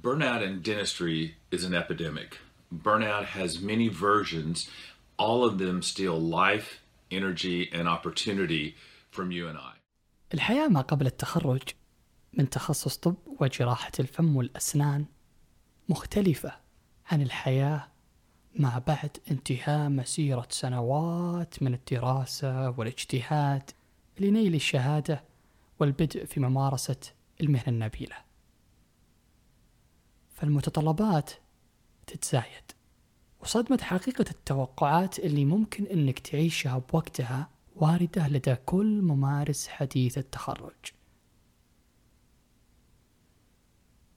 [0.00, 2.38] Burnout in dentistry is an epidemic.
[2.72, 4.68] Burnout has many versions.
[5.18, 8.74] All of them steal life, energy, and opportunity
[9.10, 9.72] from you and I.
[10.34, 11.62] الحياة ما قبل التخرج
[12.32, 15.04] من تخصص طب وجراحة الفم والأسنان
[15.88, 16.52] مختلفة
[17.10, 17.88] عن الحياة
[18.54, 23.70] ما بعد انتهاء مسيرة سنوات من الدراسة والاجتهاد
[24.20, 25.24] لنيل الشهادة
[25.80, 26.96] والبدء في ممارسة
[27.40, 28.16] المهنة النبيلة.
[30.36, 31.30] فالمتطلبات
[32.06, 32.72] تتزايد
[33.40, 40.92] وصدمة حقيقة التوقعات اللي ممكن إنك تعيشها بوقتها واردة لدى كل ممارس حديث التخرج.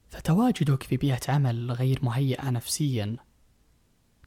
[0.08, 3.16] فتواجدك في بيئة عمل غير مهيئة نفسيا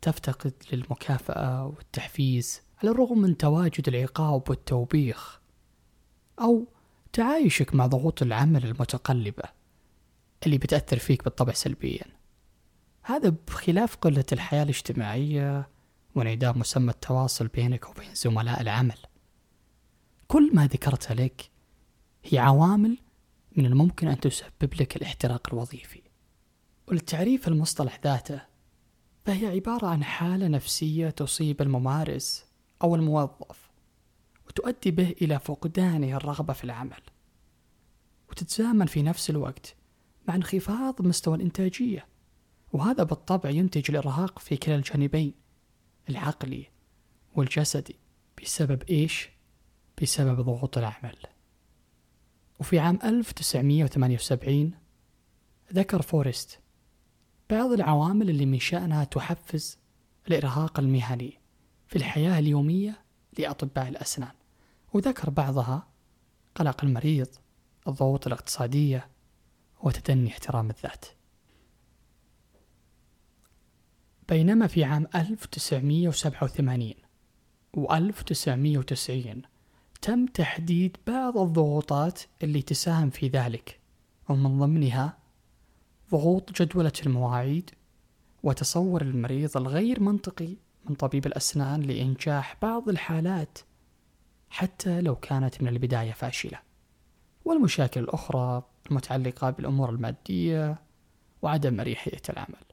[0.02, 5.42] تفتقد للمكافأة والتحفيز على الرغم من تواجد العقاب والتوبيخ
[6.40, 6.68] أو
[7.14, 9.63] تعايشك مع ضغوط العمل المتقلبة
[10.46, 12.06] اللي بتأثر فيك بالطبع سلبيا.
[13.02, 15.70] هذا بخلاف قلة الحياة الاجتماعية
[16.16, 18.98] وانعدام مسمى التواصل بينك وبين زملاء العمل.
[20.28, 21.52] كل ما ذكرتها لك
[22.24, 22.98] هي عوامل
[23.58, 26.02] من الممكن أن تسبب لك الاحتراق الوظيفي.
[26.88, 28.42] وللتعريف المصطلح ذاته
[29.26, 32.46] فهي عبارة عن حالة نفسية تصيب الممارس
[32.82, 33.72] أو الموظف
[34.48, 37.02] وتؤدي به إلى فقدانه الرغبة في العمل.
[38.30, 39.76] وتتزامن في نفس الوقت
[40.28, 42.08] مع انخفاض مستوى الإنتاجية
[42.74, 45.34] وهذا بالطبع ينتج الإرهاق في كلا الجانبين
[46.10, 46.68] العقلي
[47.36, 47.96] والجسدي.
[48.42, 49.30] بسبب إيش؟
[50.02, 51.18] بسبب ضغوط العمل.
[52.60, 54.72] وفي عام 1978
[55.74, 56.60] ذكر فورست
[57.50, 59.78] بعض العوامل اللي من شأنها تحفز
[60.28, 61.40] الإرهاق المهني
[61.88, 63.04] في الحياة اليومية
[63.40, 64.32] لأطباء الأسنان.
[64.94, 65.88] وذكر بعضها
[66.56, 67.28] قلق المريض
[67.88, 69.10] الضغوط الاقتصادية
[69.84, 71.06] وتدني احترام الذات.
[74.30, 76.94] بينما في عام 1987
[77.74, 79.42] و 1990
[80.02, 83.80] تم تحديد بعض الضغوطات اللي تساهم في ذلك
[84.30, 85.18] ومن ضمنها
[86.12, 87.70] ضغوط جدولة المواعيد
[88.44, 93.58] وتصور المريض الغير منطقي من طبيب الأسنان لإنجاح بعض الحالات
[94.50, 96.60] حتى لو كانت من البداية فاشلة.
[97.46, 100.80] والمشاكل الأخرى المتعلقة بالأمور المادية
[101.42, 102.64] وعدم أريحية العمل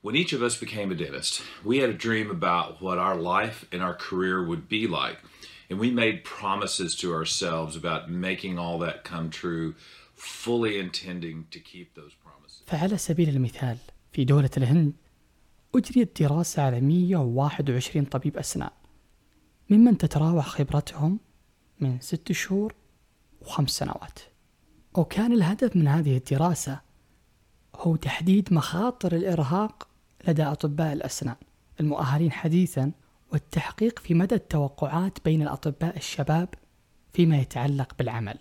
[0.00, 3.66] When each of us became a dentist, we had a dream about what our life
[3.72, 5.18] and our career would be like.
[5.68, 9.74] And we made promises to ourselves about making all that come true,
[10.14, 12.62] fully intending to keep those promises.
[12.66, 13.76] فعلى سبيل المثال
[14.12, 14.92] في دولة الهند
[15.74, 18.70] أجريت دراسة على 121 طبيب أسنان
[19.70, 21.20] ممن تتراوح خبرتهم
[21.80, 22.74] من ست شهور
[23.40, 24.18] وخمس سنوات
[24.98, 26.80] وكان الهدف من هذه الدراسة
[27.76, 29.88] هو تحديد مخاطر الإرهاق
[30.28, 31.36] لدى أطباء الأسنان
[31.80, 32.92] المؤهلين حديثا
[33.32, 36.48] والتحقيق في مدى التوقعات بين الأطباء الشباب
[37.12, 38.38] فيما يتعلق بالعمل.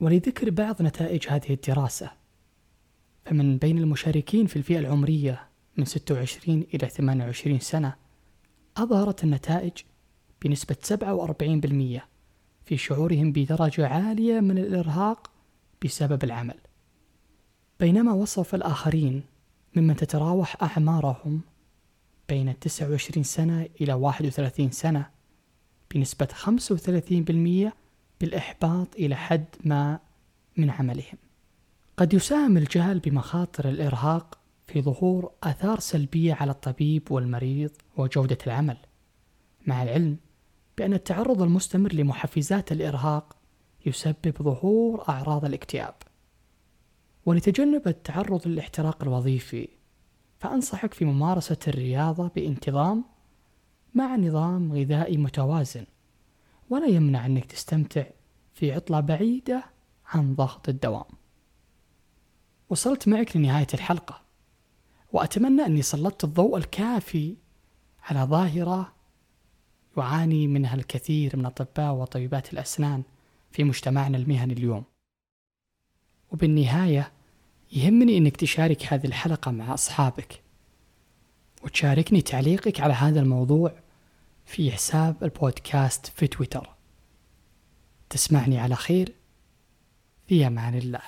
[0.00, 2.10] ولذكر بعض نتائج هذه الدراسة
[3.24, 7.94] فمن بين المشاركين في الفئة العمرية من 26 إلى 28 سنة
[8.76, 9.72] أظهرت النتائج
[10.44, 10.76] بنسبة
[11.98, 12.00] 47%
[12.64, 15.31] في شعورهم بدرجة عالية من الإرهاق
[15.84, 16.58] بسبب العمل
[17.80, 19.22] بينما وصف الآخرين
[19.76, 21.40] ممن تتراوح أعمارهم
[22.28, 25.10] بين 29 سنة إلى 31 سنة
[25.94, 26.28] بنسبة
[27.68, 27.72] 35%
[28.20, 29.98] بالإحباط إلى حد ما
[30.56, 31.18] من عملهم.
[31.96, 38.76] قد يساهم الجهل بمخاطر الإرهاق في ظهور آثار سلبية على الطبيب والمريض وجودة العمل،
[39.66, 40.16] مع العلم
[40.78, 43.36] بأن التعرض المستمر لمحفزات الإرهاق
[43.86, 45.94] يسبب ظهور أعراض الاكتئاب.
[47.26, 49.68] ولتجنب التعرض للاحتراق الوظيفي
[50.38, 53.04] فأنصحك في ممارسة الرياضة بانتظام
[53.94, 55.84] مع نظام غذائي متوازن
[56.70, 58.04] ولا يمنع أنك تستمتع
[58.54, 59.64] في عطلة بعيدة
[60.06, 61.04] عن ضغط الدوام
[62.70, 64.20] وصلت معك لنهاية الحلقة
[65.12, 67.36] وأتمنى أني سلطت الضوء الكافي
[68.02, 68.92] على ظاهرة
[69.96, 73.02] يعاني منها الكثير من أطباء وطبيبات الأسنان
[73.52, 74.84] في مجتمعنا المهني اليوم.
[76.30, 77.12] وبالنهاية
[77.72, 80.42] يهمني أنك تشارك هذه الحلقة مع أصحابك
[81.64, 83.74] وتشاركني تعليقك على هذا الموضوع
[84.44, 86.74] في حساب البودكاست في تويتر.
[88.10, 89.14] تسمعني على خير
[90.26, 91.02] في أمان الله.